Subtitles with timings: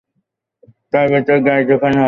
[0.93, 1.99] তার ভেতর গ্যাস ঢোকানো হচ্ছে।